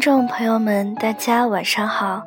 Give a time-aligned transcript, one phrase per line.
[0.00, 2.22] 各位听众朋友们，大家晚上好。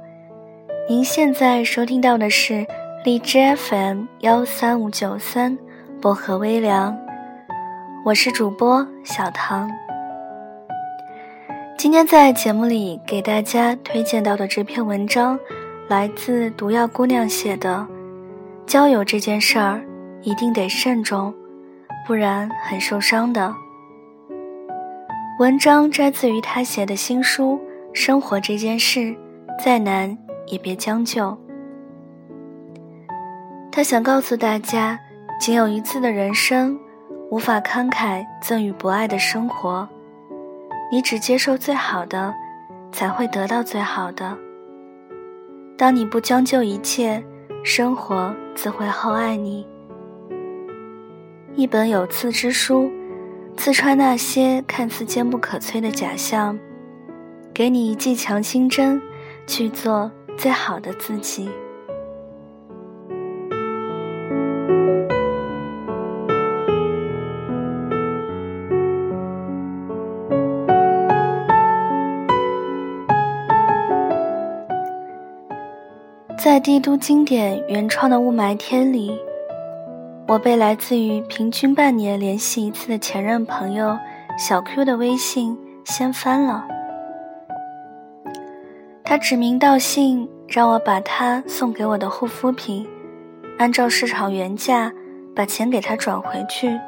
[0.87, 2.67] 您现在收听到的是
[3.03, 5.57] 荔枝 FM 幺三五九三
[5.99, 6.95] 薄荷微凉，
[8.05, 9.67] 我是主播小唐。
[11.75, 15.39] 今天在节目里给大家推荐到的这篇文章，
[15.87, 17.87] 来自毒药姑娘写的。
[18.67, 19.81] 交友这件事儿，
[20.21, 21.33] 一定得慎重，
[22.05, 23.51] 不然很受伤的。
[25.39, 27.53] 文章摘自于他写的新书
[27.91, 29.15] 《生活这件事，
[29.63, 31.29] 再难也别将就》。
[33.71, 34.99] 他想告诉大家，
[35.39, 36.79] 仅有一次的人生，
[37.31, 39.89] 无法慷慨赠予不爱的生活。
[40.91, 42.31] 你只接受最好的，
[42.91, 44.37] 才会得到最好的。
[45.75, 47.23] 当你不将就一切，
[47.63, 49.65] 生活自会厚爱你。
[51.55, 52.91] 一本有刺之书。
[53.55, 56.59] 刺穿那些看似坚不可摧的假象，
[57.53, 59.01] 给你一剂强心针，
[59.47, 61.49] 去做最好的自己。
[76.37, 79.17] 在帝都经典原创的雾霾天里。
[80.25, 83.97] 我被来自于平均半年联系一次的前任朋友
[84.37, 86.65] 小 Q 的微信掀翻了，
[89.03, 92.87] 他指名道姓让我把他送给我的护肤品，
[93.59, 94.91] 按照市场原价
[95.35, 96.79] 把钱给他转回去，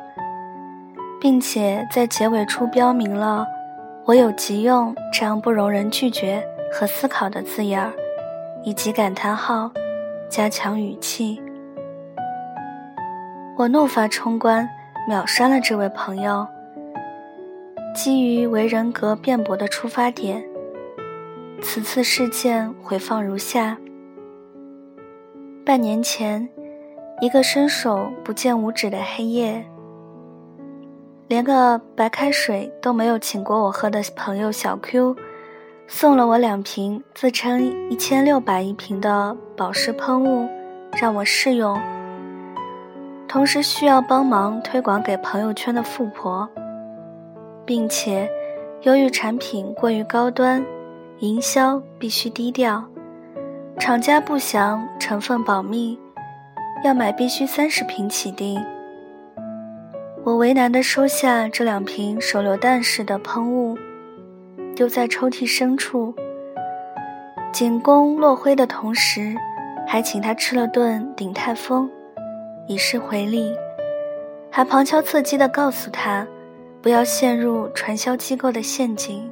[1.21, 3.45] 并且在结尾处标明了
[4.07, 6.41] “我有急用”这样不容人拒绝
[6.71, 7.91] 和思考的字眼儿，
[8.63, 9.69] 以及感叹号，
[10.29, 11.39] 加强语气。
[13.57, 14.67] 我怒发冲冠，
[15.07, 16.45] 秒删了这位朋友。
[17.95, 20.43] 基于为人格辩驳的出发点，
[21.61, 23.77] 此次事件回放如下：
[25.65, 26.49] 半年前，
[27.21, 29.65] 一个伸手不见五指的黑夜，
[31.29, 35.15] 连个白开水都没有请过我喝的朋友小 Q，
[35.87, 40.45] 送了我两瓶自称一千六百一瓶的保湿喷雾，
[40.99, 41.79] 让我试用。
[43.27, 46.47] 同时需要帮忙推广给朋友圈的富婆，
[47.65, 48.29] 并且
[48.81, 50.63] 由于产品过于高端，
[51.19, 52.83] 营销必须低调，
[53.77, 55.99] 厂家不详，成分保密，
[56.83, 58.63] 要买必须三十瓶起订。
[60.23, 63.77] 我为难地收下这两瓶手榴弹式的喷雾，
[64.75, 66.13] 丢在抽屉深处，
[67.51, 69.35] 仅供落灰的同时，
[69.85, 71.89] 还请他吃了顿鼎泰丰。
[72.67, 73.55] 以示回礼，
[74.51, 76.25] 还旁敲侧击地告诉他，
[76.81, 79.31] 不要陷入传销机构的陷阱。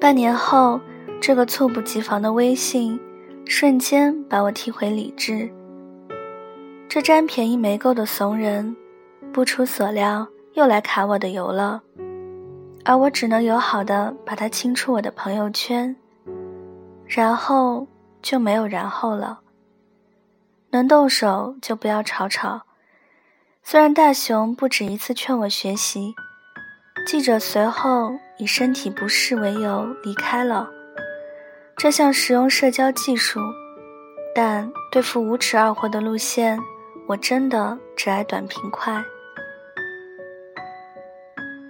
[0.00, 0.80] 半年后，
[1.20, 2.98] 这个猝不及防的微信，
[3.44, 5.50] 瞬间把我踢回理智。
[6.88, 8.76] 这占便宜没够的怂人，
[9.32, 11.82] 不出所料又来卡我的油了。
[12.88, 15.96] 而我只能友好的把他清出我的朋友圈，
[17.04, 17.88] 然后
[18.22, 19.40] 就没有然后了。
[20.70, 22.62] 能动手就不要吵吵。
[23.64, 26.14] 虽然大雄不止一次劝我学习，
[27.04, 30.70] 记者随后以身体不适为由离开了
[31.76, 33.40] 这项实用社交技术，
[34.32, 36.56] 但对付无耻二货的路线，
[37.08, 39.04] 我真的只爱短平快。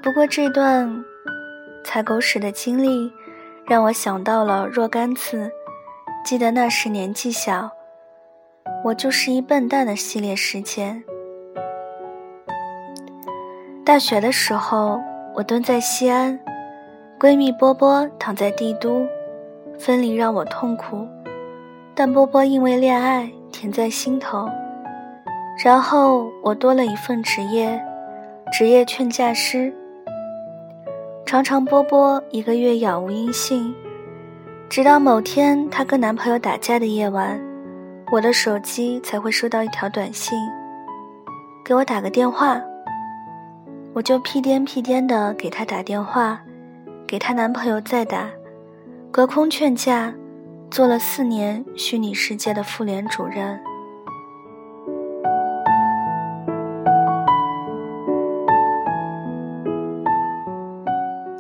[0.07, 1.05] 不过这段
[1.83, 3.13] 踩狗屎的经历，
[3.67, 5.51] 让我想到了若干次。
[6.25, 7.69] 记得那时年纪小，
[8.85, 11.03] 我就是一笨蛋的系列事件。
[13.85, 15.01] 大学的时候，
[15.35, 16.39] 我蹲在西安，
[17.19, 19.05] 闺蜜波波躺在帝都，
[19.77, 21.05] 分离让我痛苦，
[21.97, 24.49] 但波波因为恋爱甜在心头。
[25.65, 27.85] 然后我多了一份职业，
[28.53, 29.75] 职业劝架师。
[31.27, 33.75] 常常波波一个月杳无音信，
[34.69, 37.37] 直到某天她跟男朋友打架的夜晚，
[38.13, 40.39] 我的手机才会收到一条短信
[41.67, 42.63] ：“给我打个电话。”
[43.93, 46.41] 我就屁颠屁颠的给她打电话，
[47.09, 48.31] 给她男朋友再打，
[49.11, 50.15] 隔空劝架，
[50.71, 53.59] 做了四年虚拟世界的妇联主任。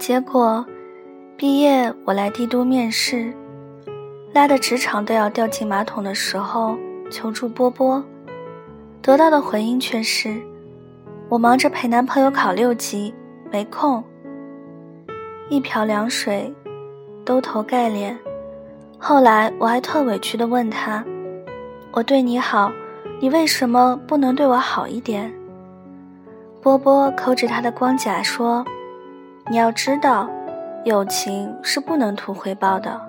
[0.07, 0.65] 结果，
[1.37, 3.35] 毕业我来帝都面试，
[4.33, 6.77] 拉的职场都要掉进马桶的时候，
[7.11, 8.01] 求助波波，
[9.03, 10.41] 得到的回应却是
[11.29, 13.13] ：“我忙着陪男朋友考六级，
[13.51, 14.01] 没空。”
[15.51, 16.55] 一瓢凉水，
[17.25, 18.17] 兜头盖脸。
[18.99, 21.05] 后来我还特委屈地问他
[21.91, 22.71] ：“我对你好，
[23.19, 25.35] 你为什么不能对我好一点？”
[26.63, 28.65] 波波抠着他的光甲说
[29.49, 30.29] ：“你要知道，
[30.85, 33.01] 友情是不能图回报的。”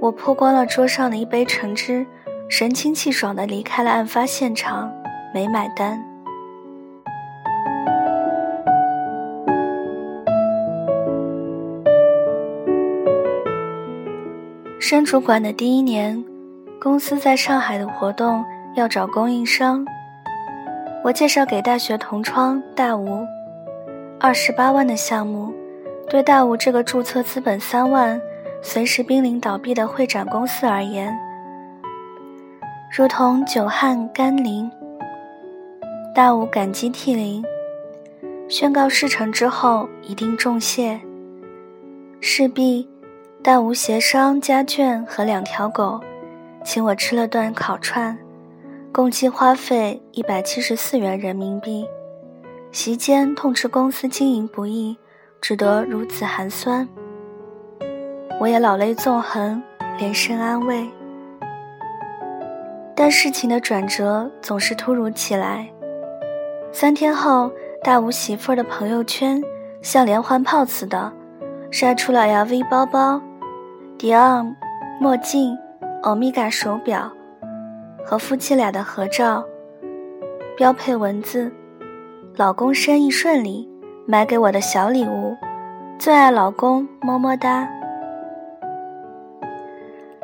[0.00, 2.04] 我泼光了桌上的一杯橙汁，
[2.48, 4.92] 神清气爽地离开了案发现场，
[5.32, 6.02] 没买单。
[14.78, 16.22] 升主管的第一年，
[16.80, 18.44] 公司在上海的活动
[18.76, 19.84] 要找供应商。
[21.02, 23.26] 我介绍给大学同窗大吴，
[24.18, 25.52] 二十八万的项目，
[26.08, 28.20] 对大吴这个注册资本三万、
[28.62, 31.14] 随时濒临倒闭的会展公司而言，
[32.96, 34.70] 如同久旱甘霖。
[36.14, 37.44] 大吴感激涕零，
[38.48, 40.98] 宣告事成之后一定重谢，
[42.20, 42.88] 势必。
[43.42, 46.00] 大吴协商家眷和两条狗，
[46.64, 48.18] 请我吃了顿烤串，
[48.90, 51.86] 共计花费一百七十四元人民币。
[52.72, 54.96] 席间痛斥公司经营不易，
[55.40, 56.86] 只得如此寒酸。
[58.38, 59.62] 我也老泪纵横，
[59.98, 60.86] 连声安慰。
[62.94, 65.68] 但事情的转折总是突如其来。
[66.72, 67.50] 三天后，
[67.82, 69.42] 大吴媳妇儿的朋友圈
[69.80, 71.10] 像连环炮似的
[71.70, 73.20] 晒出了 LV 包包。
[73.96, 74.44] 迪奥
[75.00, 75.56] 墨镜、
[76.02, 77.10] 欧米伽手表
[78.04, 79.42] 和夫妻俩的合照，
[80.56, 81.50] 标配文字
[82.38, 83.66] ：“老公生意顺利，
[84.04, 85.34] 买给我的小礼物，
[85.98, 87.66] 最爱老公，么么哒。”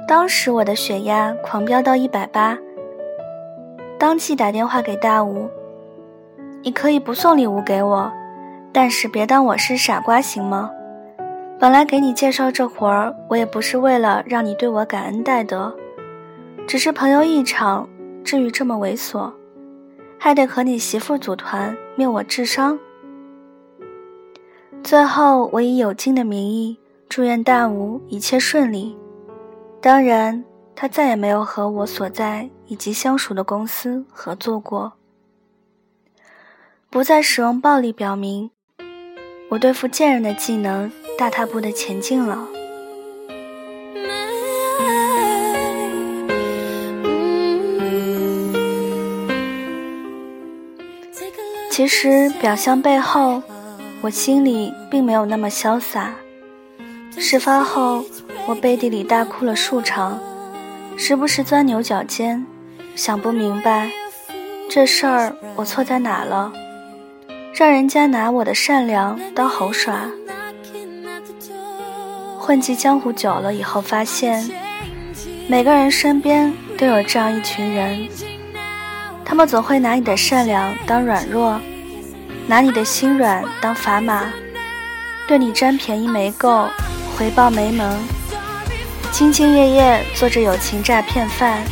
[0.06, 2.58] 当时我的血压狂飙到一百八，
[3.98, 5.48] 当即打电话给大吴
[6.62, 8.12] ：“你可以不送礼物给我，
[8.74, 10.70] 但是别当我是傻瓜，行吗？”
[11.58, 15.74] 本来给你介绍这活儿，我也不是为了让你对我感恩戴德，
[16.66, 17.88] 只是朋友一场，
[18.22, 19.32] 至于这么猥琐，
[20.24, 22.78] 还得和你媳妇组团灭我智商。
[24.84, 26.78] 最后，我以有金的名义
[27.08, 28.96] 祝愿大吴一切顺利。
[29.80, 30.44] 当然，
[30.76, 34.92] 他再也没有和我所在以及相熟的公司合作过。
[36.88, 38.52] 不再使用暴力，表明
[39.50, 40.88] 我对付贱人的技能。
[41.19, 42.46] 大踏步的前进了。
[51.72, 53.42] 其实表象背后，
[54.02, 56.14] 我心里并没有那么潇洒。
[57.16, 58.04] 事发后，
[58.46, 60.20] 我背地里大哭了数场，
[60.98, 62.44] 时不时钻牛角尖，
[62.94, 63.90] 想不明白
[64.69, 66.52] 这事儿我错在哪了，
[67.55, 70.10] 让人家拿我的善良当猴耍。
[72.38, 74.46] 混迹江湖久了以后，发现
[75.48, 78.06] 每个人身边都有这样一群人，
[79.24, 81.60] 他们总会拿你的善良当软弱，
[82.46, 84.24] 拿你的心软当砝码，
[85.26, 86.69] 对你占便宜没够，
[87.17, 87.98] 回报没门，
[89.12, 91.62] 兢兢业业做着友情诈骗犯。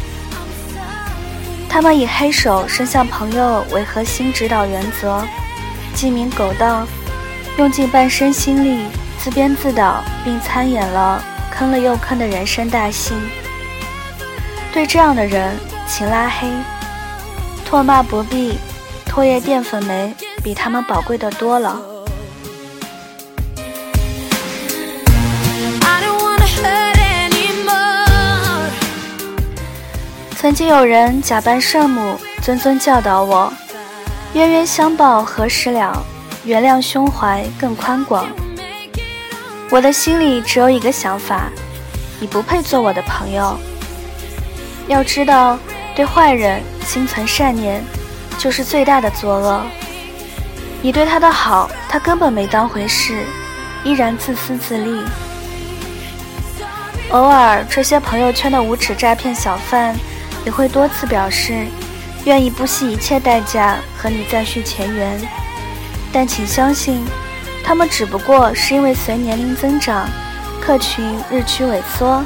[1.68, 5.22] 他们以黑手伸向朋友为核心指导原则，
[5.94, 6.86] 鸡鸣狗盗，
[7.58, 8.86] 用尽半生心力。
[9.22, 13.12] 自编自导，并参演了坑了又坑的人生大戏。
[14.72, 15.54] 对这样的人，
[15.86, 16.48] 请拉黑，
[17.70, 18.58] 唾骂不必，
[19.06, 20.12] 唾液淀粉酶
[20.42, 21.80] 比他们宝贵的多了。
[30.36, 33.52] 曾经有人假扮圣母，谆谆教导我：
[34.32, 36.04] 冤冤相报何时了？
[36.44, 38.26] 原谅胸怀更宽广。
[39.70, 41.44] 我的心里只有一个想法：
[42.18, 43.56] 你不配做我的朋友。
[44.88, 45.56] 要知道，
[45.94, 47.82] 对坏人心存善念，
[48.38, 49.62] 就是最大的作恶。
[50.82, 53.24] 你对他的好，他根本没当回事，
[53.84, 55.02] 依然自私自利。
[57.10, 59.94] 偶尔，这些朋友圈的无耻诈骗小贩，
[60.44, 61.66] 也会多次表示，
[62.24, 65.20] 愿意不惜一切代价和你再续前缘。
[66.12, 67.04] 但请相信。
[67.62, 70.08] 他们只不过是因为随年龄增长，
[70.60, 72.24] 客群日趋萎缩，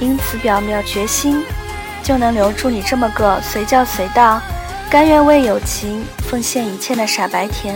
[0.00, 1.44] 因此表面决心，
[2.02, 4.40] 就能留住你这么个随叫随到、
[4.90, 7.74] 甘愿为友情奉献一切的傻白甜。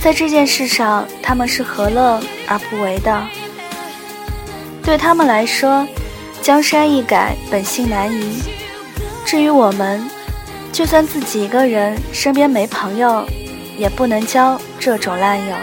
[0.00, 3.22] 在这件事上，他们是何乐而不为的。
[4.82, 5.86] 对他们来说，
[6.40, 8.42] 江山易改，本性难移。
[9.26, 10.08] 至于我们，
[10.72, 13.26] 就算自己一个人，身边没朋友，
[13.76, 15.54] 也不能交这种烂友。